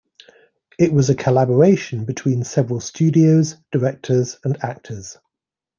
It 0.79 0.91
was 0.91 1.11
a 1.11 1.15
collaboration 1.15 2.05
between 2.05 2.43
several 2.43 2.79
studios, 2.79 3.57
directors 3.71 4.39
and 4.43 4.57
actors. 4.65 5.19